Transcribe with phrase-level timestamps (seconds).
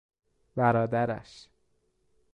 [0.55, 1.47] برادرش